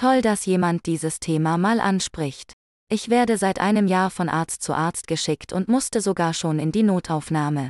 Toll, 0.00 0.22
dass 0.22 0.46
jemand 0.46 0.86
dieses 0.86 1.20
Thema 1.20 1.58
mal 1.58 1.78
anspricht. 1.78 2.54
Ich 2.90 3.10
werde 3.10 3.36
seit 3.36 3.60
einem 3.60 3.86
Jahr 3.86 4.10
von 4.10 4.30
Arzt 4.30 4.62
zu 4.62 4.72
Arzt 4.72 5.06
geschickt 5.06 5.52
und 5.52 5.68
musste 5.68 6.00
sogar 6.00 6.32
schon 6.32 6.58
in 6.58 6.72
die 6.72 6.82
Notaufnahme. 6.82 7.68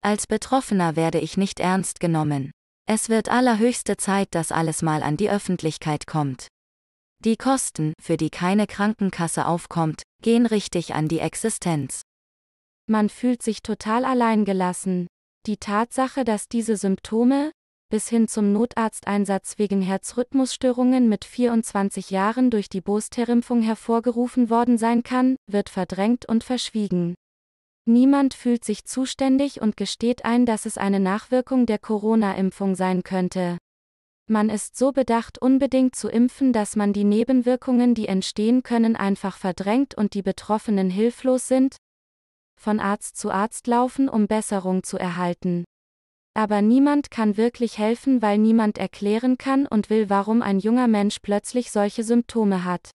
Als 0.00 0.26
Betroffener 0.26 0.96
werde 0.96 1.20
ich 1.20 1.36
nicht 1.36 1.60
ernst 1.60 2.00
genommen. 2.00 2.50
Es 2.88 3.10
wird 3.10 3.28
allerhöchste 3.28 3.98
Zeit, 3.98 4.28
dass 4.30 4.52
alles 4.52 4.80
mal 4.80 5.02
an 5.02 5.18
die 5.18 5.28
Öffentlichkeit 5.28 6.06
kommt. 6.06 6.48
Die 7.26 7.36
Kosten, 7.36 7.92
für 8.00 8.16
die 8.16 8.30
keine 8.30 8.66
Krankenkasse 8.66 9.44
aufkommt, 9.44 10.04
gehen 10.22 10.46
richtig 10.46 10.94
an 10.94 11.08
die 11.08 11.18
Existenz. 11.18 12.00
Man 12.86 13.10
fühlt 13.10 13.42
sich 13.42 13.60
total 13.60 14.06
alleingelassen. 14.06 15.08
Die 15.46 15.58
Tatsache, 15.58 16.24
dass 16.24 16.48
diese 16.48 16.78
Symptome, 16.78 17.52
bis 17.90 18.08
hin 18.08 18.28
zum 18.28 18.52
Notarzteinsatz 18.52 19.58
wegen 19.58 19.82
Herzrhythmusstörungen 19.82 21.08
mit 21.08 21.26
24 21.26 22.10
Jahren 22.10 22.50
durch 22.50 22.68
die 22.68 22.80
Boosterimpfung 22.80 23.60
hervorgerufen 23.60 24.48
worden 24.48 24.78
sein 24.78 25.02
kann, 25.02 25.36
wird 25.46 25.68
verdrängt 25.68 26.24
und 26.26 26.44
verschwiegen. 26.44 27.14
Niemand 27.84 28.34
fühlt 28.34 28.64
sich 28.64 28.84
zuständig 28.84 29.60
und 29.60 29.76
gesteht 29.76 30.24
ein, 30.24 30.46
dass 30.46 30.64
es 30.64 30.78
eine 30.78 31.00
Nachwirkung 31.00 31.66
der 31.66 31.78
Corona-Impfung 31.78 32.76
sein 32.76 33.02
könnte. 33.02 33.58
Man 34.28 34.48
ist 34.48 34.76
so 34.76 34.92
bedacht, 34.92 35.38
unbedingt 35.42 35.96
zu 35.96 36.08
impfen, 36.08 36.52
dass 36.52 36.76
man 36.76 36.92
die 36.92 37.02
Nebenwirkungen, 37.02 37.94
die 37.94 38.06
entstehen 38.06 38.62
können, 38.62 38.94
einfach 38.94 39.36
verdrängt 39.36 39.96
und 39.96 40.14
die 40.14 40.22
Betroffenen 40.22 40.88
hilflos 40.88 41.48
sind, 41.48 41.76
von 42.56 42.78
Arzt 42.78 43.16
zu 43.16 43.32
Arzt 43.32 43.66
laufen, 43.66 44.08
um 44.08 44.28
Besserung 44.28 44.84
zu 44.84 44.98
erhalten. 44.98 45.64
Aber 46.34 46.62
niemand 46.62 47.10
kann 47.10 47.36
wirklich 47.36 47.78
helfen, 47.78 48.22
weil 48.22 48.38
niemand 48.38 48.78
erklären 48.78 49.36
kann 49.36 49.66
und 49.66 49.90
will, 49.90 50.08
warum 50.08 50.42
ein 50.42 50.58
junger 50.58 50.88
Mensch 50.88 51.18
plötzlich 51.20 51.70
solche 51.70 52.04
Symptome 52.04 52.64
hat. 52.64 52.90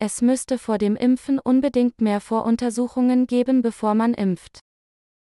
Es 0.00 0.22
müsste 0.22 0.58
vor 0.58 0.78
dem 0.78 0.94
Impfen 0.94 1.38
unbedingt 1.38 2.00
mehr 2.00 2.20
Voruntersuchungen 2.20 3.26
geben, 3.26 3.62
bevor 3.62 3.94
man 3.94 4.14
impft. 4.14 4.60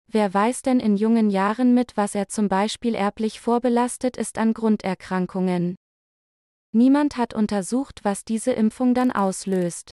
Wer 0.08 0.32
weiß 0.32 0.62
denn 0.62 0.80
in 0.80 0.96
jungen 0.96 1.30
Jahren 1.30 1.74
mit, 1.74 1.96
was 1.96 2.14
er 2.14 2.28
zum 2.28 2.48
Beispiel 2.48 2.94
erblich 2.94 3.41
vorbelastet 3.41 4.16
ist 4.16 4.38
an 4.38 4.52
Grunderkrankungen? 4.52 5.76
Niemand 6.72 7.16
hat 7.16 7.34
untersucht, 7.34 8.00
was 8.04 8.24
diese 8.24 8.52
Impfung 8.52 8.94
dann 8.94 9.12
auslöst. 9.12 9.91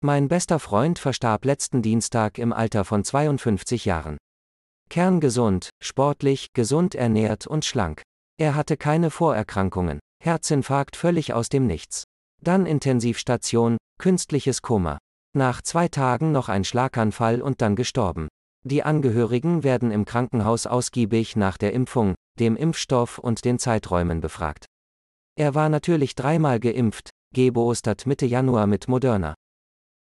Mein 0.00 0.28
bester 0.28 0.58
Freund 0.60 0.98
verstarb 0.98 1.44
letzten 1.44 1.82
Dienstag 1.82 2.38
im 2.38 2.52
Alter 2.52 2.84
von 2.84 3.04
52 3.04 3.84
Jahren. 3.84 4.16
Kerngesund, 4.88 5.70
sportlich, 5.82 6.52
gesund 6.52 6.94
ernährt 6.94 7.46
und 7.46 7.64
schlank. 7.64 8.02
Er 8.38 8.54
hatte 8.54 8.76
keine 8.76 9.10
Vorerkrankungen, 9.10 10.00
Herzinfarkt 10.22 10.96
völlig 10.96 11.32
aus 11.32 11.48
dem 11.48 11.66
Nichts. 11.66 12.04
Dann 12.42 12.66
Intensivstation, 12.66 13.76
künstliches 13.98 14.62
Koma. 14.62 14.98
Nach 15.36 15.62
zwei 15.62 15.88
Tagen 15.88 16.32
noch 16.32 16.48
ein 16.48 16.64
Schlaganfall 16.64 17.42
und 17.42 17.60
dann 17.60 17.76
gestorben. 17.76 18.28
Die 18.64 18.82
Angehörigen 18.82 19.64
werden 19.64 19.90
im 19.90 20.04
Krankenhaus 20.04 20.66
ausgiebig 20.66 21.36
nach 21.36 21.58
der 21.58 21.72
Impfung, 21.72 22.14
dem 22.38 22.56
Impfstoff 22.56 23.18
und 23.18 23.44
den 23.44 23.58
Zeiträumen 23.58 24.20
befragt. 24.20 24.66
Er 25.36 25.54
war 25.54 25.68
natürlich 25.68 26.14
dreimal 26.14 26.58
geimpft, 26.60 27.10
geboostert 27.34 28.06
Mitte 28.06 28.26
Januar 28.26 28.66
mit 28.66 28.88
Moderna. 28.88 29.34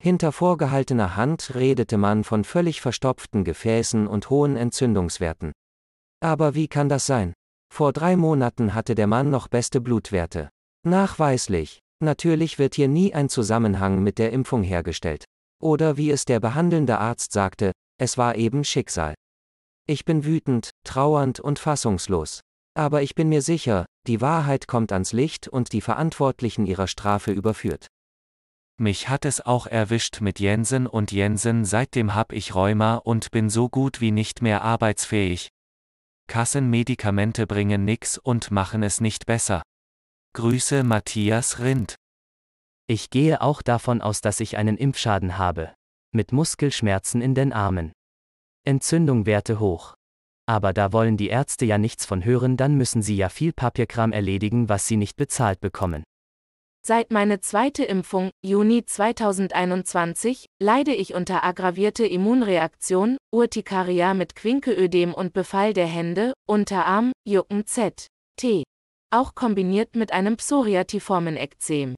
Hinter 0.04 0.32
vorgehaltener 0.32 1.16
Hand 1.16 1.54
redete 1.54 1.96
man 1.96 2.24
von 2.24 2.44
völlig 2.44 2.82
verstopften 2.82 3.42
Gefäßen 3.42 4.06
und 4.06 4.28
hohen 4.28 4.54
Entzündungswerten. 4.54 5.52
Aber 6.20 6.54
wie 6.54 6.68
kann 6.68 6.90
das 6.90 7.06
sein? 7.06 7.32
Vor 7.72 7.94
drei 7.94 8.14
Monaten 8.14 8.74
hatte 8.74 8.94
der 8.94 9.06
Mann 9.06 9.30
noch 9.30 9.48
beste 9.48 9.80
Blutwerte. 9.80 10.50
Nachweislich. 10.86 11.78
Natürlich 12.02 12.58
wird 12.58 12.74
hier 12.74 12.86
nie 12.86 13.14
ein 13.14 13.30
Zusammenhang 13.30 14.02
mit 14.02 14.18
der 14.18 14.30
Impfung 14.30 14.62
hergestellt. 14.62 15.24
Oder 15.58 15.96
wie 15.96 16.10
es 16.10 16.26
der 16.26 16.38
behandelnde 16.38 16.98
Arzt 16.98 17.32
sagte, 17.32 17.72
es 17.98 18.18
war 18.18 18.36
eben 18.36 18.62
Schicksal. 18.62 19.14
Ich 19.86 20.04
bin 20.04 20.26
wütend, 20.26 20.72
trauernd 20.86 21.40
und 21.40 21.58
fassungslos. 21.58 22.40
Aber 22.76 23.00
ich 23.00 23.14
bin 23.14 23.30
mir 23.30 23.40
sicher, 23.40 23.86
die 24.06 24.20
Wahrheit 24.20 24.68
kommt 24.68 24.92
ans 24.92 25.14
Licht 25.14 25.48
und 25.48 25.72
die 25.72 25.80
Verantwortlichen 25.80 26.66
ihrer 26.66 26.88
Strafe 26.88 27.32
überführt. 27.32 27.86
Mich 28.76 29.08
hat 29.08 29.24
es 29.24 29.40
auch 29.40 29.68
erwischt 29.68 30.20
mit 30.20 30.40
Jensen 30.40 30.88
und 30.88 31.12
Jensen, 31.12 31.64
seitdem 31.64 32.14
hab 32.14 32.32
ich 32.32 32.56
Rheuma 32.56 32.96
und 32.96 33.30
bin 33.30 33.48
so 33.48 33.68
gut 33.68 34.00
wie 34.00 34.10
nicht 34.10 34.42
mehr 34.42 34.62
arbeitsfähig. 34.62 35.50
Kassenmedikamente 36.26 37.46
bringen 37.46 37.84
nix 37.84 38.18
und 38.18 38.50
machen 38.50 38.82
es 38.82 39.00
nicht 39.00 39.26
besser. 39.26 39.62
Grüße 40.32 40.82
Matthias 40.82 41.60
Rind. 41.60 41.94
Ich 42.88 43.10
gehe 43.10 43.40
auch 43.40 43.62
davon 43.62 44.00
aus, 44.00 44.20
dass 44.20 44.40
ich 44.40 44.56
einen 44.56 44.76
Impfschaden 44.76 45.38
habe. 45.38 45.72
Mit 46.12 46.32
Muskelschmerzen 46.32 47.20
in 47.20 47.34
den 47.36 47.52
Armen. 47.52 47.92
Entzündung 48.64 49.24
Werte 49.24 49.60
hoch. 49.60 49.94
Aber 50.46 50.72
da 50.72 50.92
wollen 50.92 51.16
die 51.16 51.28
Ärzte 51.28 51.64
ja 51.64 51.78
nichts 51.78 52.04
von 52.06 52.24
hören, 52.24 52.56
dann 52.56 52.76
müssen 52.76 53.02
sie 53.02 53.16
ja 53.16 53.28
viel 53.28 53.52
Papierkram 53.52 54.12
erledigen, 54.12 54.68
was 54.68 54.86
sie 54.86 54.96
nicht 54.96 55.16
bezahlt 55.16 55.60
bekommen. 55.60 56.02
Seit 56.86 57.12
meine 57.12 57.40
zweite 57.40 57.82
Impfung, 57.82 58.30
Juni 58.44 58.84
2021, 58.84 60.50
leide 60.60 60.94
ich 60.94 61.14
unter 61.14 61.42
aggravierte 61.42 62.04
Immunreaktion, 62.04 63.16
Urtikaria 63.32 64.12
mit 64.12 64.34
Quinkeödem 64.36 65.14
und 65.14 65.32
Befall 65.32 65.72
der 65.72 65.86
Hände, 65.86 66.34
Unterarm, 66.46 67.12
Jucken 67.26 67.64
Z. 67.64 68.08
T. 68.38 68.64
Auch 69.10 69.34
kombiniert 69.34 69.96
mit 69.96 70.12
einem 70.12 70.36
psoriatiformen 70.36 71.38
Ekzem. 71.38 71.94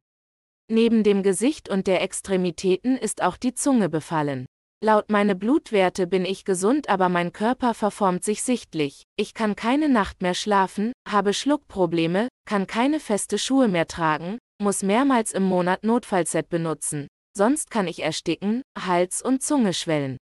Neben 0.71 1.03
dem 1.03 1.25
Gesicht 1.25 1.69
und 1.69 1.89
der 1.89 2.01
Extremitäten 2.03 2.97
ist 2.97 3.25
auch 3.25 3.37
die 3.37 3.55
Zunge 3.55 3.89
befallen. 3.89 4.47
Laut 4.85 5.11
meine 5.11 5.35
Blutwerte 5.35 6.07
bin 6.07 6.25
ich 6.25 6.45
gesund, 6.45 6.89
aber 6.89 7.09
mein 7.09 7.33
Körper 7.33 7.75
verformt 7.75 8.23
sich 8.23 8.45
sichtlich. 8.45 9.03
Ich 9.17 9.35
kann 9.35 9.57
keine 9.57 9.89
Nacht 9.89 10.23
mehr 10.23 10.35
schlafen, 10.35 10.93
habe 11.09 11.35
Schluckprobleme, 11.35 12.29
kann 12.49 12.69
keine 12.69 13.01
feste 13.01 13.37
Schuhe 13.37 13.67
mehr 13.67 13.89
tragen, 13.89 14.39
muss 14.61 14.83
mehrmals 14.83 15.33
im 15.33 15.43
Monat 15.43 15.84
Notfallset 15.84 16.49
benutzen, 16.49 17.09
sonst 17.37 17.71
kann 17.71 17.87
ich 17.87 18.03
ersticken, 18.03 18.62
Hals 18.78 19.22
und 19.22 19.43
Zunge 19.43 19.72
schwellen. 19.72 20.17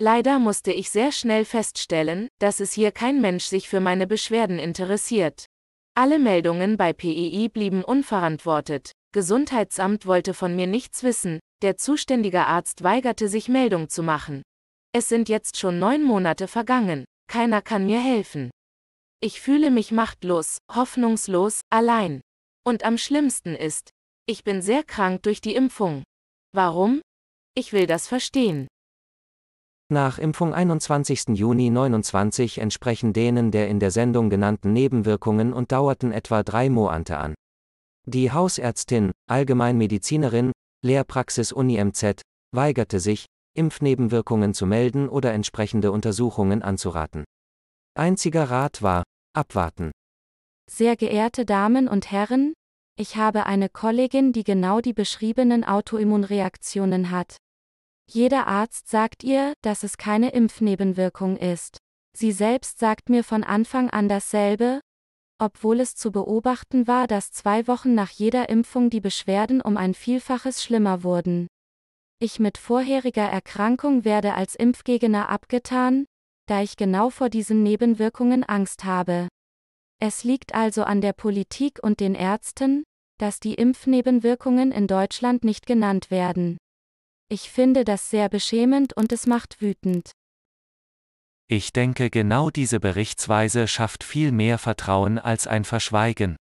Leider 0.00 0.38
musste 0.38 0.72
ich 0.72 0.90
sehr 0.90 1.10
schnell 1.10 1.44
feststellen, 1.44 2.28
dass 2.38 2.60
es 2.60 2.72
hier 2.72 2.92
kein 2.92 3.20
Mensch 3.20 3.44
sich 3.46 3.68
für 3.68 3.80
meine 3.80 4.06
Beschwerden 4.06 4.58
interessiert. 4.58 5.46
Alle 5.94 6.20
Meldungen 6.20 6.76
bei 6.76 6.92
PEI 6.92 7.48
blieben 7.52 7.82
unverantwortet. 7.82 8.92
Gesundheitsamt 9.12 10.06
wollte 10.06 10.34
von 10.34 10.54
mir 10.54 10.68
nichts 10.68 11.02
wissen, 11.02 11.40
der 11.62 11.76
zuständige 11.76 12.46
Arzt 12.46 12.84
weigerte 12.84 13.28
sich 13.28 13.48
Meldung 13.48 13.88
zu 13.88 14.04
machen. 14.04 14.42
Es 14.92 15.08
sind 15.08 15.28
jetzt 15.28 15.56
schon 15.56 15.78
neun 15.78 16.04
Monate 16.04 16.46
vergangen, 16.46 17.04
keiner 17.28 17.62
kann 17.62 17.86
mir 17.86 18.00
helfen. 18.00 18.50
Ich 19.20 19.40
fühle 19.40 19.72
mich 19.72 19.90
machtlos, 19.90 20.58
hoffnungslos, 20.72 21.62
allein. 21.70 22.20
Und 22.64 22.84
am 22.84 22.98
schlimmsten 22.98 23.54
ist, 23.54 23.90
ich 24.26 24.44
bin 24.44 24.62
sehr 24.62 24.82
krank 24.82 25.22
durch 25.22 25.40
die 25.40 25.54
Impfung. 25.54 26.02
Warum? 26.52 27.00
Ich 27.54 27.72
will 27.72 27.86
das 27.86 28.06
verstehen. 28.06 28.68
Nach 29.90 30.18
Impfung 30.18 30.52
21. 30.52 31.28
Juni 31.28 31.70
29 31.70 32.58
entsprechen 32.58 33.14
denen 33.14 33.50
der 33.50 33.68
in 33.68 33.80
der 33.80 33.90
Sendung 33.90 34.28
genannten 34.28 34.74
Nebenwirkungen 34.74 35.54
und 35.54 35.72
dauerten 35.72 36.12
etwa 36.12 36.42
drei 36.42 36.68
Monate 36.68 37.16
an. 37.16 37.34
Die 38.04 38.30
Hausärztin, 38.30 39.12
Allgemeinmedizinerin, 39.30 40.52
Lehrpraxis 40.84 41.52
Uni 41.52 41.82
MZ, 41.82 42.20
weigerte 42.54 43.00
sich, 43.00 43.26
Impfnebenwirkungen 43.54 44.54
zu 44.54 44.66
melden 44.66 45.08
oder 45.08 45.32
entsprechende 45.32 45.90
Untersuchungen 45.90 46.62
anzuraten. 46.62 47.24
Einziger 47.94 48.44
Rat 48.50 48.82
war, 48.82 49.02
abwarten. 49.34 49.90
Sehr 50.70 50.96
geehrte 50.96 51.46
Damen 51.46 51.88
und 51.88 52.10
Herren, 52.10 52.52
ich 52.96 53.16
habe 53.16 53.46
eine 53.46 53.70
Kollegin, 53.70 54.32
die 54.32 54.44
genau 54.44 54.80
die 54.82 54.92
beschriebenen 54.92 55.64
Autoimmunreaktionen 55.64 57.10
hat. 57.10 57.38
Jeder 58.10 58.46
Arzt 58.46 58.88
sagt 58.88 59.24
ihr, 59.24 59.54
dass 59.62 59.82
es 59.82 59.96
keine 59.96 60.30
Impfnebenwirkung 60.30 61.38
ist. 61.38 61.78
Sie 62.14 62.32
selbst 62.32 62.78
sagt 62.80 63.08
mir 63.08 63.24
von 63.24 63.44
Anfang 63.44 63.88
an 63.88 64.08
dasselbe, 64.08 64.80
obwohl 65.38 65.80
es 65.80 65.94
zu 65.94 66.12
beobachten 66.12 66.86
war, 66.86 67.06
dass 67.06 67.30
zwei 67.30 67.66
Wochen 67.66 67.94
nach 67.94 68.10
jeder 68.10 68.48
Impfung 68.50 68.90
die 68.90 69.00
Beschwerden 69.00 69.62
um 69.62 69.76
ein 69.76 69.94
Vielfaches 69.94 70.62
schlimmer 70.62 71.02
wurden. 71.02 71.46
Ich 72.18 72.40
mit 72.40 72.58
vorheriger 72.58 73.26
Erkrankung 73.26 74.04
werde 74.04 74.34
als 74.34 74.54
Impfgegner 74.54 75.28
abgetan, 75.30 76.04
da 76.46 76.60
ich 76.60 76.76
genau 76.76 77.08
vor 77.10 77.30
diesen 77.30 77.62
Nebenwirkungen 77.62 78.44
Angst 78.44 78.84
habe. 78.84 79.28
Es 80.00 80.22
liegt 80.22 80.54
also 80.54 80.84
an 80.84 81.00
der 81.00 81.12
Politik 81.12 81.80
und 81.82 81.98
den 81.98 82.14
Ärzten, 82.14 82.84
dass 83.18 83.40
die 83.40 83.54
Impfnebenwirkungen 83.54 84.70
in 84.70 84.86
Deutschland 84.86 85.42
nicht 85.42 85.66
genannt 85.66 86.10
werden. 86.10 86.56
Ich 87.28 87.50
finde 87.50 87.84
das 87.84 88.08
sehr 88.08 88.28
beschämend 88.28 88.96
und 88.96 89.12
es 89.12 89.26
macht 89.26 89.60
wütend. 89.60 90.12
Ich 91.50 91.72
denke 91.72 92.10
genau 92.10 92.50
diese 92.50 92.78
Berichtsweise 92.78 93.66
schafft 93.66 94.04
viel 94.04 94.32
mehr 94.32 94.58
Vertrauen 94.58 95.18
als 95.18 95.46
ein 95.46 95.64
Verschweigen. 95.64 96.36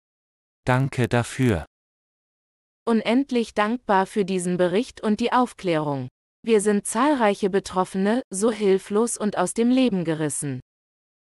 Danke 0.67 1.09
dafür. 1.09 1.65
Unendlich 2.87 3.55
dankbar 3.55 4.07
für 4.07 4.25
diesen 4.25 4.57
Bericht 4.57 5.01
und 5.01 5.21
die 5.21 5.33
Aufklärung. 5.33 6.09
Wir 6.43 6.61
sind 6.61 6.87
zahlreiche 6.87 7.51
Betroffene, 7.51 8.23
so 8.31 8.51
hilflos 8.51 9.17
und 9.17 9.39
aus 9.39 9.55
dem 9.55 9.71
Leben 9.71 10.05
gerissen. 10.05 10.61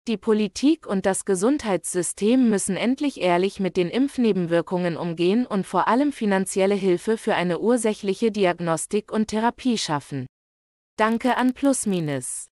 Die 0.10 0.18
Politik 0.18 0.88
und 0.88 1.06
das 1.06 1.24
Gesundheitssystem 1.24 2.50
müssen 2.50 2.76
endlich 2.76 3.22
ehrlich 3.22 3.60
mit 3.60 3.78
den 3.78 3.92
Impfnebenwirkungen 3.92 4.98
umgehen 4.98 5.46
und 5.46 5.68
vor 5.68 5.88
allem 5.88 6.12
finanzielle 6.12 6.74
Hilfe 6.74 7.16
für 7.16 7.36
eine 7.36 7.60
ursächliche 7.60 8.32
Diagnostik 8.32 9.12
und 9.12 9.28
Therapie 9.28 9.78
schaffen. 9.78 10.26
Danke 10.98 11.38
an 11.38 11.54
Plusminus. 11.54 12.48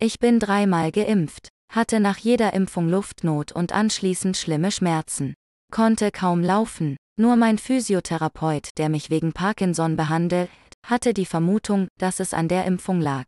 Ich 0.00 0.18
bin 0.18 0.40
dreimal 0.40 0.90
geimpft, 0.90 1.50
hatte 1.72 2.00
nach 2.00 2.18
jeder 2.18 2.52
Impfung 2.52 2.88
Luftnot 2.88 3.52
und 3.52 3.70
anschließend 3.70 4.36
schlimme 4.36 4.72
Schmerzen. 4.72 5.34
Konnte 5.72 6.10
kaum 6.10 6.42
laufen, 6.42 6.96
nur 7.16 7.36
mein 7.36 7.58
Physiotherapeut, 7.58 8.70
der 8.76 8.88
mich 8.88 9.08
wegen 9.08 9.32
Parkinson 9.32 9.94
behandelt, 9.94 10.50
hatte 10.84 11.14
die 11.14 11.26
Vermutung, 11.26 11.86
dass 12.00 12.18
es 12.18 12.34
an 12.34 12.48
der 12.48 12.64
Impfung 12.64 13.00
lag. 13.00 13.26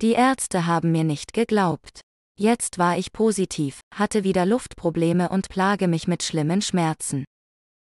Die 0.00 0.12
Ärzte 0.12 0.66
haben 0.66 0.92
mir 0.92 1.02
nicht 1.02 1.32
geglaubt. 1.32 2.02
Jetzt 2.40 2.78
war 2.78 2.96
ich 2.96 3.12
positiv, 3.12 3.80
hatte 3.92 4.22
wieder 4.22 4.46
Luftprobleme 4.46 5.28
und 5.28 5.48
plage 5.48 5.88
mich 5.88 6.06
mit 6.06 6.22
schlimmen 6.22 6.62
Schmerzen. 6.62 7.24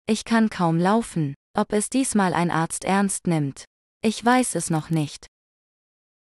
Ich 0.08 0.26
kann 0.26 0.50
kaum 0.50 0.80
laufen, 0.80 1.36
ob 1.56 1.72
es 1.72 1.92
diesmal 1.92 2.34
ein 2.34 2.50
Arzt 2.50 2.84
ernst 2.84 3.28
nimmt. 3.28 3.66
Ich 4.04 4.26
weiß 4.26 4.56
es 4.56 4.72
noch 4.72 4.90
nicht. 4.90 5.28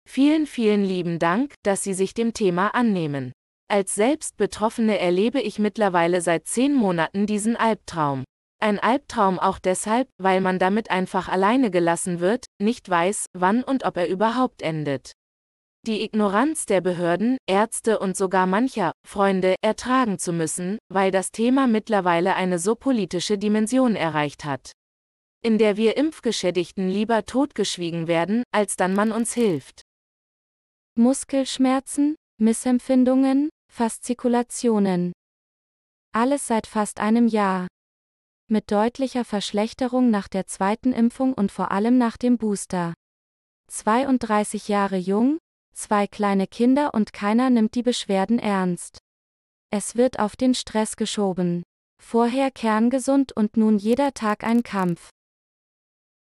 Vielen, 0.06 0.46
vielen 0.46 0.84
lieben 0.84 1.20
Dank, 1.20 1.54
dass 1.64 1.84
Sie 1.84 1.94
sich 1.94 2.14
dem 2.14 2.34
Thema 2.34 2.76
annehmen. 2.76 3.32
Als 3.70 3.96
Selbstbetroffene 3.96 5.00
erlebe 5.00 5.40
ich 5.40 5.58
mittlerweile 5.58 6.20
seit 6.20 6.48
zehn 6.48 6.76
Monaten 6.76 7.28
diesen 7.28 7.56
Albtraum. 7.56 8.26
Ein 8.62 8.78
Albtraum 8.78 9.40
auch 9.40 9.58
deshalb, 9.58 10.10
weil 10.18 10.42
man 10.42 10.60
damit 10.60 10.92
einfach 10.92 11.30
alleine 11.30 11.72
gelassen 11.72 12.20
wird, 12.20 12.44
nicht 12.62 12.90
weiß, 12.90 13.28
wann 13.32 13.64
und 13.64 13.86
ob 13.86 13.96
er 13.96 14.10
überhaupt 14.10 14.62
endet. 14.62 15.14
Die 15.88 16.04
Ignoranz 16.04 16.68
der 16.68 16.80
Behörden, 16.80 17.38
Ärzte 17.48 17.98
und 17.98 18.16
sogar 18.16 18.46
mancher 18.46 18.92
Freunde 19.04 19.56
ertragen 19.64 20.20
zu 20.20 20.32
müssen, 20.32 20.78
weil 20.90 21.10
das 21.10 21.32
Thema 21.32 21.66
mittlerweile 21.66 22.36
eine 22.36 22.60
so 22.60 22.76
politische 22.76 23.40
Dimension 23.40 23.96
erreicht 23.96 24.46
hat. 24.46 24.74
In 25.44 25.58
der 25.58 25.78
wir 25.78 25.98
Impfgeschädigten 25.98 26.88
lieber 26.88 27.26
totgeschwiegen 27.26 28.08
werden, 28.08 28.44
als 28.52 28.76
dann 28.76 28.94
man 28.94 29.12
uns 29.12 29.34
hilft. 29.34 29.82
Muskelschmerzen, 30.96 32.16
Missempfindungen, 32.38 33.50
Faszikulationen. 33.74 35.14
Alles 36.14 36.46
seit 36.46 36.68
fast 36.68 37.00
einem 37.00 37.28
Jahr. 37.28 37.66
Mit 38.52 38.70
deutlicher 38.70 39.26
Verschlechterung 39.26 40.12
nach 40.12 40.28
der 40.28 40.46
zweiten 40.46 40.94
Impfung 40.94 41.34
und 41.34 41.52
vor 41.52 41.72
allem 41.72 41.98
nach 41.98 42.18
dem 42.18 42.38
Booster. 42.38 42.94
32 43.72 44.68
Jahre 44.68 44.98
jung, 44.98 45.40
zwei 45.74 46.08
kleine 46.08 46.48
Kinder 46.48 46.94
und 46.94 47.14
keiner 47.14 47.50
nimmt 47.50 47.76
die 47.76 47.84
Beschwerden 47.84 48.40
ernst. 48.40 49.00
Es 49.70 49.96
wird 49.96 50.20
auf 50.20 50.36
den 50.36 50.54
Stress 50.54 50.96
geschoben. 50.96 51.64
Vorher 52.02 52.52
kerngesund 52.52 53.32
und 53.32 53.58
nun 53.58 53.78
jeder 53.78 54.14
Tag 54.14 54.44
ein 54.44 54.64
Kampf. 54.64 55.10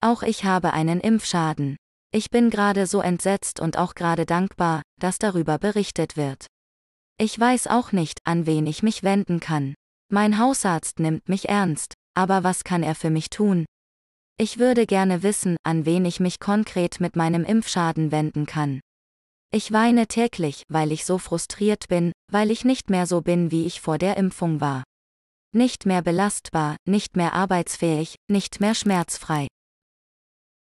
Auch 0.03 0.23
ich 0.23 0.45
habe 0.45 0.73
einen 0.73 1.01
Impfschaden. 1.01 1.77
Ich 2.13 2.31
bin 2.31 2.51
gerade 2.51 2.87
so 2.87 3.01
entsetzt 3.01 3.61
und 3.61 3.79
auch 3.79 3.95
gerade 3.95 4.27
dankbar, 4.27 4.83
dass 4.99 5.19
darüber 5.19 5.59
berichtet 5.59 6.17
wird. 6.17 6.47
Ich 7.19 7.39
weiß 7.39 7.69
auch 7.69 7.93
nicht, 7.93 8.21
an 8.25 8.47
wen 8.47 8.67
ich 8.67 8.83
mich 8.83 9.03
wenden 9.03 9.41
kann. 9.41 9.75
Mein 10.11 10.39
Hausarzt 10.39 10.99
nimmt 10.99 11.29
mich 11.29 11.49
ernst, 11.49 11.95
aber 12.15 12.43
was 12.43 12.65
kann 12.65 12.83
er 12.83 12.95
für 12.95 13.11
mich 13.11 13.31
tun? 13.31 13.65
Ich 14.39 14.59
würde 14.59 14.87
gerne 14.87 15.23
wissen, 15.23 15.57
an 15.63 15.87
wen 15.87 16.05
ich 16.05 16.19
mich 16.19 16.41
konkret 16.41 16.99
mit 16.99 17.15
meinem 17.15 17.45
Impfschaden 17.45 18.11
wenden 18.11 18.47
kann. 18.47 18.81
Ich 19.53 19.73
weine 19.73 20.07
täglich, 20.07 20.63
weil 20.69 20.93
ich 20.93 21.05
so 21.05 21.19
frustriert 21.19 21.89
bin, 21.89 22.13
weil 22.31 22.53
ich 22.53 22.65
nicht 22.65 22.89
mehr 22.89 23.07
so 23.07 23.21
bin, 23.21 23.51
wie 23.51 23.67
ich 23.67 23.81
vor 23.81 23.99
der 23.99 24.17
Impfung 24.17 24.61
war. 24.61 24.85
Nicht 25.53 25.87
mehr 25.87 26.03
belastbar, 26.03 26.77
nicht 26.87 27.17
mehr 27.17 27.33
arbeitsfähig, 27.33 28.15
nicht 28.29 28.61
mehr 28.61 28.77
schmerzfrei. 28.77 29.49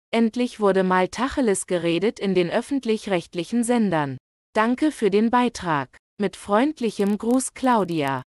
Endlich 0.10 0.62
wurde 0.62 0.84
mal 0.84 1.10
Tacheles 1.10 1.66
geredet 1.66 2.18
in 2.18 2.34
den 2.34 2.50
öffentlich-rechtlichen 2.50 3.66
Sendern. 3.66 4.18
Danke 4.54 4.94
für 4.94 5.10
den 5.10 5.32
Beitrag. 5.32 5.98
Mit 6.18 6.38
freundlichem 6.38 7.18
Gruß 7.18 7.54
Claudia. 7.54 8.24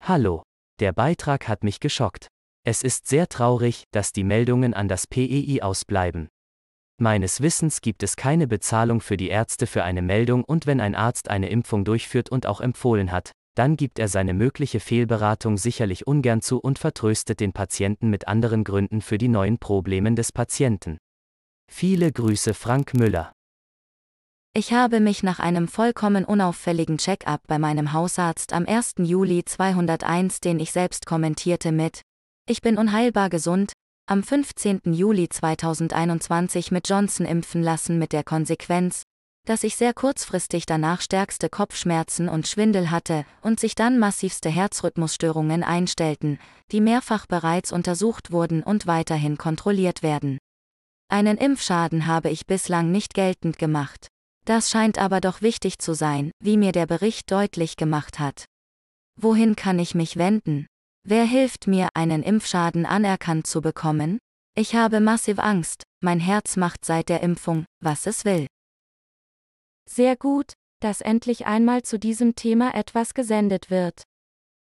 Hallo. 0.00 0.44
Der 0.78 0.92
Beitrag 0.92 1.48
hat 1.48 1.64
mich 1.64 1.80
geschockt. 1.80 2.28
Es 2.64 2.84
ist 2.84 3.08
sehr 3.08 3.28
traurig, 3.28 3.82
dass 3.90 4.12
die 4.12 4.24
Meldungen 4.24 4.74
an 4.74 4.86
das 4.86 5.08
PEI 5.08 5.60
ausbleiben. 5.60 6.28
Meines 7.00 7.40
Wissens 7.40 7.80
gibt 7.80 8.04
es 8.04 8.14
keine 8.14 8.46
Bezahlung 8.46 9.00
für 9.00 9.16
die 9.16 9.28
Ärzte 9.28 9.66
für 9.66 9.82
eine 9.82 10.00
Meldung 10.00 10.44
und 10.44 10.66
wenn 10.66 10.80
ein 10.80 10.94
Arzt 10.94 11.28
eine 11.28 11.48
Impfung 11.48 11.84
durchführt 11.84 12.30
und 12.30 12.46
auch 12.46 12.60
empfohlen 12.60 13.10
hat, 13.10 13.32
dann 13.56 13.76
gibt 13.76 13.98
er 13.98 14.08
seine 14.08 14.32
mögliche 14.32 14.78
Fehlberatung 14.78 15.56
sicherlich 15.56 16.06
ungern 16.06 16.40
zu 16.40 16.58
und 16.58 16.78
vertröstet 16.78 17.40
den 17.40 17.52
Patienten 17.52 18.10
mit 18.10 18.28
anderen 18.28 18.62
Gründen 18.62 19.00
für 19.00 19.18
die 19.18 19.28
neuen 19.28 19.58
Probleme 19.58 20.14
des 20.14 20.30
Patienten. 20.30 20.98
Viele 21.70 22.12
Grüße 22.12 22.54
Frank 22.54 22.94
Müller. 22.94 23.32
Ich 24.56 24.72
habe 24.72 25.00
mich 25.00 25.24
nach 25.24 25.40
einem 25.40 25.66
vollkommen 25.66 26.24
unauffälligen 26.24 26.98
Check-up 26.98 27.42
bei 27.48 27.58
meinem 27.58 27.92
Hausarzt 27.92 28.52
am 28.52 28.66
1. 28.66 28.94
Juli 28.98 29.44
201, 29.44 30.38
den 30.38 30.60
ich 30.60 30.70
selbst 30.70 31.06
kommentierte 31.06 31.72
mit 31.72 32.02
Ich 32.48 32.60
bin 32.60 32.78
unheilbar 32.78 33.30
gesund, 33.30 33.72
am 34.06 34.22
15. 34.22 34.80
Juli 34.92 35.30
2021 35.30 36.70
mit 36.70 36.90
Johnson 36.90 37.24
impfen 37.24 37.62
lassen 37.62 37.98
mit 37.98 38.12
der 38.12 38.22
Konsequenz, 38.22 39.04
dass 39.46 39.64
ich 39.64 39.76
sehr 39.76 39.94
kurzfristig 39.94 40.66
danach 40.66 41.00
stärkste 41.00 41.48
Kopfschmerzen 41.48 42.28
und 42.28 42.46
Schwindel 42.46 42.90
hatte 42.90 43.24
und 43.40 43.60
sich 43.60 43.74
dann 43.74 43.98
massivste 43.98 44.50
Herzrhythmusstörungen 44.50 45.62
einstellten, 45.62 46.38
die 46.70 46.82
mehrfach 46.82 47.26
bereits 47.26 47.72
untersucht 47.72 48.30
wurden 48.30 48.62
und 48.62 48.86
weiterhin 48.86 49.38
kontrolliert 49.38 50.02
werden. 50.02 50.36
Einen 51.08 51.38
Impfschaden 51.38 52.06
habe 52.06 52.28
ich 52.28 52.46
bislang 52.46 52.90
nicht 52.90 53.14
geltend 53.14 53.58
gemacht. 53.58 54.08
Das 54.44 54.70
scheint 54.70 54.98
aber 54.98 55.22
doch 55.22 55.40
wichtig 55.40 55.78
zu 55.78 55.94
sein, 55.94 56.30
wie 56.42 56.58
mir 56.58 56.72
der 56.72 56.86
Bericht 56.86 57.30
deutlich 57.30 57.76
gemacht 57.76 58.18
hat. 58.18 58.44
Wohin 59.18 59.56
kann 59.56 59.78
ich 59.78 59.94
mich 59.94 60.18
wenden? 60.18 60.66
Wer 61.06 61.26
hilft 61.26 61.66
mir, 61.66 61.90
einen 61.92 62.22
Impfschaden 62.22 62.86
anerkannt 62.86 63.46
zu 63.46 63.60
bekommen? 63.60 64.18
Ich 64.56 64.74
habe 64.74 65.00
massiv 65.00 65.38
Angst, 65.38 65.82
mein 66.00 66.18
Herz 66.18 66.56
macht 66.56 66.86
seit 66.86 67.10
der 67.10 67.20
Impfung, 67.20 67.66
was 67.80 68.06
es 68.06 68.24
will. 68.24 68.46
Sehr 69.86 70.16
gut, 70.16 70.54
dass 70.80 71.02
endlich 71.02 71.44
einmal 71.44 71.82
zu 71.82 71.98
diesem 71.98 72.36
Thema 72.36 72.74
etwas 72.74 73.12
gesendet 73.12 73.68
wird. 73.68 74.02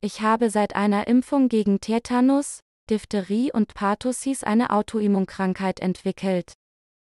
Ich 0.03 0.21
habe 0.21 0.51
seit 0.51 0.77
einer 0.77 1.09
Impfung 1.09 1.49
gegen 1.49 1.81
Tetanus, 1.81 2.61
Diphtherie 2.89 3.51
und 3.53 3.75
Pertussis 3.75 4.45
eine 4.45 4.71
Autoimmunkrankheit 4.71 5.81
entwickelt. 5.81 6.53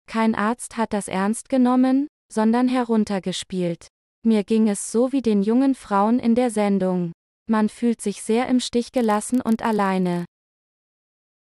Kein 0.08 0.36
Arzt 0.36 0.78
hat 0.78 0.94
das 0.94 1.10
ernst 1.10 1.50
genommen, 1.50 2.08
sondern 2.32 2.70
heruntergespielt. 2.70 3.88
Mir 4.24 4.46
ging 4.46 4.70
es 4.70 4.92
so 4.92 5.12
wie 5.12 5.22
den 5.22 5.44
jungen 5.44 5.76
Frauen 5.76 6.18
in 6.18 6.36
der 6.36 6.50
Sendung. 6.50 7.12
Man 7.52 7.68
fühlt 7.68 8.00
sich 8.00 8.24
sehr 8.24 8.48
im 8.48 8.62
Stich 8.62 8.94
gelassen 8.94 9.42
und 9.42 9.62
alleine. 9.62 10.24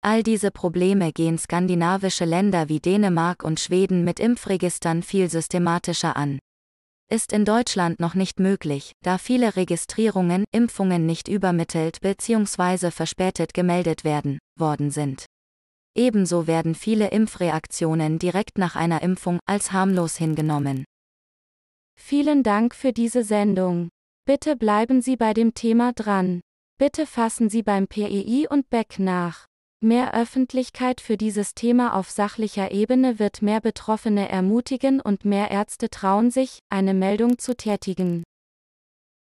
All 0.02 0.24
diese 0.24 0.50
Probleme 0.50 1.12
gehen 1.12 1.38
skandinavische 1.38 2.24
Länder 2.24 2.68
wie 2.68 2.80
Dänemark 2.80 3.44
und 3.44 3.60
Schweden 3.60 4.02
mit 4.02 4.18
Impfregistern 4.18 5.04
viel 5.04 5.30
systematischer 5.30 6.16
an. 6.16 6.40
Ist 7.08 7.32
in 7.32 7.44
Deutschland 7.44 8.00
noch 8.00 8.14
nicht 8.14 8.40
möglich, 8.40 8.90
da 9.04 9.18
viele 9.18 9.54
Registrierungen, 9.54 10.44
Impfungen 10.50 11.06
nicht 11.06 11.28
übermittelt 11.28 12.00
bzw. 12.00 12.90
verspätet 12.90 13.54
gemeldet 13.54 14.02
werden, 14.02 14.40
worden 14.58 14.90
sind. 14.90 15.26
Ebenso 15.94 16.48
werden 16.48 16.74
viele 16.74 17.12
Impfreaktionen 17.12 18.18
direkt 18.18 18.58
nach 18.58 18.74
einer 18.74 19.02
Impfung 19.02 19.38
als 19.46 19.70
harmlos 19.70 20.16
hingenommen. 20.16 20.84
Vielen 21.94 22.42
Dank 22.42 22.74
für 22.74 22.92
diese 22.92 23.22
Sendung. 23.22 23.90
Bitte 24.32 24.54
bleiben 24.54 25.02
Sie 25.02 25.16
bei 25.16 25.34
dem 25.34 25.54
Thema 25.54 25.92
dran. 25.92 26.40
Bitte 26.78 27.04
fassen 27.04 27.48
Sie 27.50 27.64
beim 27.64 27.88
PEI 27.88 28.46
und 28.48 28.70
Beck 28.70 29.00
nach. 29.00 29.46
Mehr 29.80 30.14
Öffentlichkeit 30.14 31.00
für 31.00 31.16
dieses 31.16 31.56
Thema 31.56 31.94
auf 31.94 32.08
sachlicher 32.08 32.70
Ebene 32.70 33.18
wird 33.18 33.42
mehr 33.42 33.60
Betroffene 33.60 34.28
ermutigen 34.28 35.00
und 35.00 35.24
mehr 35.24 35.50
Ärzte 35.50 35.90
trauen 35.90 36.30
sich, 36.30 36.60
eine 36.68 36.94
Meldung 36.94 37.38
zu 37.40 37.56
tätigen. 37.56 38.22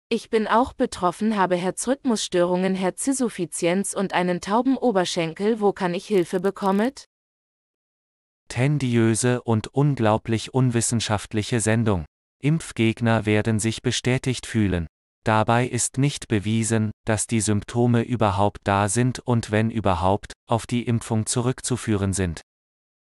Ich 0.07 0.29
bin 0.29 0.47
auch 0.47 0.71
betroffen, 0.71 1.35
habe 1.35 1.57
Herzrhythmusstörungen, 1.57 2.73
Herzinsuffizienz 2.73 3.93
und 3.93 4.13
einen 4.13 4.39
tauben 4.39 4.77
Oberschenkel. 4.77 5.59
Wo 5.59 5.73
kann 5.73 5.93
ich 5.93 6.05
Hilfe 6.05 6.39
bekommen? 6.39 6.93
Tendiöse 8.47 9.41
und 9.41 9.67
unglaublich 9.67 10.53
unwissenschaftliche 10.53 11.59
Sendung. 11.59 12.05
Impfgegner 12.39 13.25
werden 13.25 13.59
sich 13.59 13.81
bestätigt 13.81 14.45
fühlen. 14.45 14.87
Dabei 15.25 15.65
ist 15.65 15.97
nicht 15.97 16.27
bewiesen, 16.27 16.91
dass 17.05 17.27
die 17.27 17.39
Symptome 17.39 18.01
überhaupt 18.01 18.59
da 18.65 18.89
sind 18.89 19.19
und 19.19 19.51
wenn 19.51 19.71
überhaupt, 19.71 20.33
auf 20.49 20.67
die 20.67 20.83
Impfung 20.83 21.25
zurückzuführen 21.25 22.11
sind. 22.11 22.41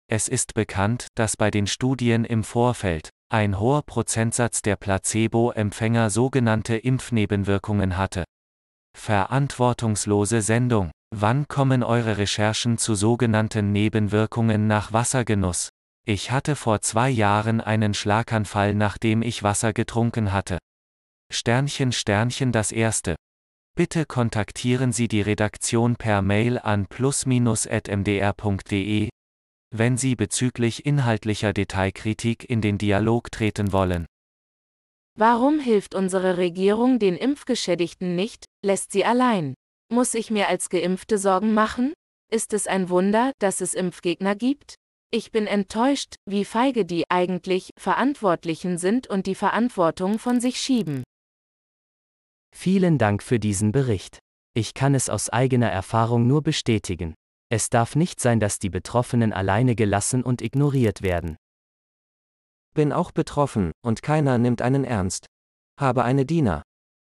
Es 0.09 0.29
ist 0.29 0.55
bekannt, 0.55 1.09
dass 1.17 1.37
bei 1.37 1.51
den 1.51 1.67
Studien 1.67 2.25
im 2.25 2.45
Vorfeld 2.45 3.11
ein 3.29 3.59
hoher 3.59 3.83
Prozentsatz 3.83 4.63
der 4.63 4.77
Placebo-Empfänger 4.77 6.11
sogenannte 6.11 6.77
Impfnebenwirkungen 6.77 7.97
hatte. 7.97 8.25
Verantwortungslose 8.97 10.43
Sendung. 10.43 10.91
Wann 11.15 11.49
kommen 11.49 11.83
eure 11.83 12.19
Recherchen 12.19 12.79
zu 12.79 12.95
sogenannten 12.95 13.73
Nebenwirkungen 13.73 14.67
nach 14.67 14.93
Wassergenuss? 14.93 15.71
Ich 16.05 16.31
hatte 16.31 16.57
vor 16.57 16.83
zwei 16.83 17.09
Jahren 17.09 17.61
einen 17.61 17.95
Schlaganfall, 17.95 18.75
nachdem 18.75 19.23
ich 19.23 19.43
Wasser 19.43 19.73
getrunken 19.73 20.33
hatte. 20.33 20.59
Sternchen 21.35 21.93
Sternchen 21.93 22.53
das 22.53 22.73
erste. 22.73 23.17
Bitte 23.75 24.05
kontaktieren 24.05 24.93
Sie 24.93 25.09
die 25.09 25.23
Redaktion 25.23 25.97
per 25.97 26.21
Mail 26.23 26.59
an 26.59 26.87
plus-mdr.de, 26.87 27.49
wenn 29.75 29.97
Sie 29.97 30.15
bezüglich 30.15 30.85
inhaltlicher 30.85 31.53
Detailkritik 31.53 32.49
in 32.49 32.61
den 32.61 32.77
Dialog 32.79 33.33
treten 33.33 33.73
wollen. 33.73 34.07
Warum 35.19 35.59
hilft 35.59 35.95
unsere 35.95 36.37
Regierung 36.37 36.99
den 36.99 37.17
Impfgeschädigten 37.17 38.15
nicht, 38.15 38.45
lässt 38.65 38.93
sie 38.93 39.05
allein? 39.05 39.55
Muss 39.91 40.15
ich 40.15 40.31
mir 40.31 40.49
als 40.49 40.71
Geimpfte 40.71 41.19
Sorgen 41.19 41.53
machen? 41.53 41.93
Ist 42.31 42.55
es 42.55 42.67
ein 42.67 42.89
Wunder, 42.89 43.33
dass 43.39 43.61
es 43.61 43.75
Impfgegner 43.75 44.35
gibt? 44.35 44.77
Ich 45.11 45.31
bin 45.31 45.47
enttäuscht, 45.47 46.15
wie 46.25 46.47
feige 46.47 46.87
die 46.87 47.05
eigentlich 47.11 47.71
Verantwortlichen 47.79 48.79
sind 48.79 49.07
und 49.07 49.27
die 49.27 49.35
Verantwortung 49.35 50.19
von 50.19 50.41
sich 50.41 50.59
schieben. 50.59 51.05
Vielen 52.55 52.99
Dank 52.99 53.23
für 53.23 53.41
diesen 53.41 53.73
Bericht. 53.73 54.19
Ich 54.55 54.75
kann 54.75 54.95
es 54.95 55.09
aus 55.09 55.31
eigener 55.31 55.71
Erfahrung 55.71 56.27
nur 56.27 56.43
bestätigen. 56.43 57.15
Es 57.51 57.71
darf 57.71 57.97
nicht 57.97 58.21
sein, 58.21 58.39
dass 58.39 58.59
die 58.59 58.69
Betroffenen 58.71 59.33
alleine 59.33 59.75
gelassen 59.75 60.23
und 60.23 60.43
ignoriert 60.43 61.03
werden. 61.03 61.37
Bin 62.75 62.93
auch 62.93 63.11
betroffen, 63.11 63.73
und 63.85 64.03
keiner 64.03 64.39
nimmt 64.39 64.63
einen 64.63 64.85
ernst. 64.85 65.27
Habe 65.79 66.05
eine 66.05 66.25
Diener. 66.25 66.63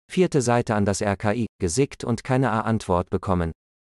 Vierte 0.10 0.42
Seite 0.42 0.74
an 0.76 0.86
das 0.86 1.02
RKI, 1.02 1.48
gesickt 1.60 2.04
und 2.04 2.24
keine 2.24 2.52
A-Antwort 2.52 3.10
bekommen. 3.10 3.52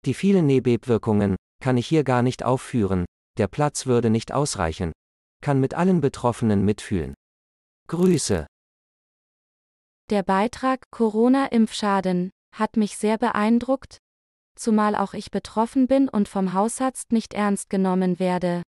Die 0.06 0.16
vielen 0.16 0.48
Nebenwirkungen, 0.48 1.36
kann 1.62 1.78
ich 1.78 1.88
hier 1.88 2.04
gar 2.04 2.22
nicht 2.22 2.44
aufführen, 2.44 3.06
der 3.38 3.48
Platz 3.48 3.86
würde 3.86 4.10
nicht 4.10 4.34
ausreichen. 4.34 4.92
Kann 5.42 5.60
mit 5.60 5.74
allen 5.74 6.02
Betroffenen 6.02 6.66
mitfühlen. 6.66 7.14
Grüße. 7.88 8.46
Der 10.10 10.24
Beitrag 10.24 10.92
Corona-Impfschaden 10.92 12.32
hat 12.54 12.76
mich 12.76 12.98
sehr 12.98 13.18
beeindruckt, 13.18 13.98
zumal 14.56 14.96
auch 14.96 15.14
ich 15.14 15.32
betroffen 15.32 15.88
bin 15.88 16.10
und 16.10 16.28
vom 16.28 16.54
Hausarzt 16.54 17.12
nicht 17.14 17.34
ernst 17.34 17.70
genommen 17.70 18.20
werde. 18.20 18.64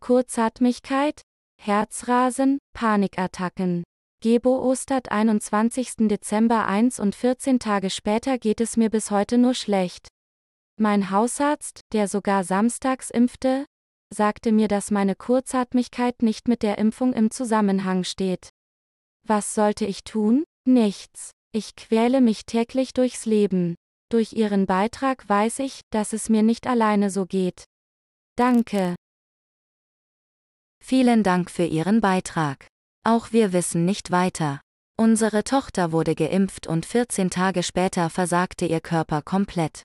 Kurzatmigkeit, 0.00 1.22
Herzrasen, 1.60 2.58
Panikattacken. 2.74 3.82
Gebo 4.20 4.60
Ostert 4.62 5.10
21. 5.10 6.08
Dezember 6.08 6.66
1 6.66 7.00
und 7.00 7.14
14 7.14 7.58
Tage 7.58 7.90
später 7.90 8.38
geht 8.38 8.60
es 8.60 8.76
mir 8.76 8.90
bis 8.90 9.10
heute 9.10 9.38
nur 9.38 9.54
schlecht. 9.54 10.08
Mein 10.80 11.10
Hausarzt, 11.10 11.80
der 11.92 12.06
sogar 12.06 12.44
samstags 12.44 13.10
impfte, 13.10 13.66
sagte 14.14 14.52
mir, 14.52 14.68
dass 14.68 14.92
meine 14.92 15.16
Kurzatmigkeit 15.16 16.22
nicht 16.22 16.46
mit 16.46 16.62
der 16.62 16.78
Impfung 16.78 17.12
im 17.14 17.32
Zusammenhang 17.32 18.04
steht. 18.04 18.50
Was 19.26 19.54
sollte 19.54 19.86
ich 19.86 20.04
tun? 20.04 20.44
Nichts. 20.64 21.32
Ich 21.52 21.74
quäle 21.74 22.20
mich 22.20 22.46
täglich 22.46 22.92
durchs 22.92 23.26
Leben. 23.26 23.74
Durch 24.08 24.34
Ihren 24.34 24.66
Beitrag 24.66 25.28
weiß 25.28 25.58
ich, 25.58 25.80
dass 25.90 26.12
es 26.12 26.28
mir 26.28 26.44
nicht 26.44 26.68
alleine 26.68 27.10
so 27.10 27.26
geht. 27.26 27.64
Danke. 28.36 28.94
Vielen 30.80 31.24
Dank 31.24 31.50
für 31.50 31.64
Ihren 31.64 32.00
Beitrag. 32.00 32.68
Auch 33.04 33.32
wir 33.32 33.52
wissen 33.52 33.84
nicht 33.84 34.12
weiter. 34.12 34.60
Unsere 34.96 35.42
Tochter 35.42 35.90
wurde 35.90 36.14
geimpft 36.14 36.68
und 36.68 36.86
14 36.86 37.30
Tage 37.30 37.64
später 37.64 38.10
versagte 38.10 38.66
ihr 38.66 38.80
Körper 38.80 39.22
komplett. 39.22 39.82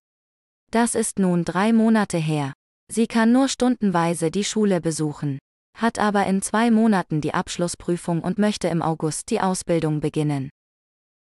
Das 0.74 0.96
ist 0.96 1.20
nun 1.20 1.46
drei 1.46 1.72
Monate 1.72 2.18
her. 2.18 2.52
Sie 2.92 3.06
kann 3.06 3.32
nur 3.32 3.48
stundenweise 3.48 4.32
die 4.32 4.44
Schule 4.44 4.82
besuchen, 4.82 5.38
hat 5.78 6.00
aber 6.00 6.26
in 6.26 6.42
zwei 6.42 6.72
Monaten 6.72 7.22
die 7.22 7.36
Abschlussprüfung 7.36 8.22
und 8.22 8.40
möchte 8.40 8.70
im 8.70 8.82
August 8.82 9.30
die 9.30 9.40
Ausbildung 9.40 10.00
beginnen. 10.00 10.50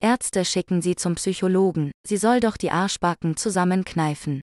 Ärzte 0.01 0.43
schicken 0.43 0.81
sie 0.81 0.95
zum 0.95 1.13
Psychologen, 1.15 1.91
sie 2.03 2.17
soll 2.17 2.39
doch 2.39 2.57
die 2.57 2.71
Arschbacken 2.71 3.37
zusammenkneifen. 3.37 4.41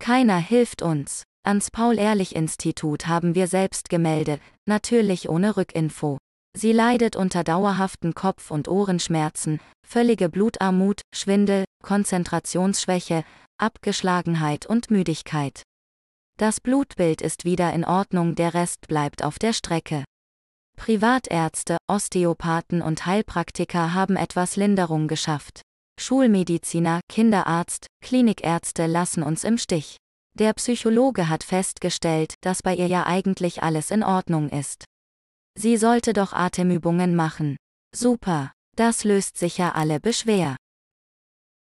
Keiner 0.00 0.38
hilft 0.38 0.80
uns. 0.80 1.22
Ans 1.44 1.70
Paul-Ehrlich-Institut 1.70 3.08
haben 3.08 3.34
wir 3.34 3.46
selbst 3.46 3.90
gemeldet, 3.90 4.40
natürlich 4.66 5.28
ohne 5.28 5.58
Rückinfo. 5.58 6.16
Sie 6.56 6.72
leidet 6.72 7.14
unter 7.14 7.44
dauerhaften 7.44 8.14
Kopf- 8.14 8.50
und 8.50 8.68
Ohrenschmerzen, 8.68 9.60
völlige 9.86 10.30
Blutarmut, 10.30 11.02
Schwindel, 11.14 11.64
Konzentrationsschwäche, 11.82 13.24
Abgeschlagenheit 13.60 14.64
und 14.64 14.90
Müdigkeit. 14.90 15.62
Das 16.38 16.60
Blutbild 16.60 17.20
ist 17.20 17.44
wieder 17.44 17.72
in 17.74 17.84
Ordnung, 17.84 18.34
der 18.34 18.54
Rest 18.54 18.88
bleibt 18.88 19.22
auf 19.22 19.38
der 19.38 19.52
Strecke. 19.52 20.04
Privatärzte, 20.78 21.76
Osteopathen 21.86 22.80
und 22.80 23.04
Heilpraktiker 23.04 23.92
haben 23.92 24.16
etwas 24.16 24.56
Linderung 24.56 25.08
geschafft. 25.08 25.60
Schulmediziner, 26.00 27.00
Kinderarzt, 27.10 27.86
Klinikärzte 28.02 28.86
lassen 28.86 29.22
uns 29.22 29.44
im 29.44 29.58
Stich. 29.58 29.98
Der 30.32 30.54
Psychologe 30.54 31.28
hat 31.28 31.44
festgestellt, 31.44 32.34
dass 32.40 32.62
bei 32.62 32.74
ihr 32.74 32.86
ja 32.86 33.04
eigentlich 33.04 33.62
alles 33.62 33.90
in 33.90 34.02
Ordnung 34.02 34.48
ist. 34.48 34.84
Sie 35.54 35.76
sollte 35.76 36.14
doch 36.14 36.32
Atemübungen 36.32 37.14
machen. 37.14 37.58
Super, 37.94 38.52
das 38.76 39.04
löst 39.04 39.36
sicher 39.36 39.76
alle 39.76 40.00
Beschwer. 40.00 40.56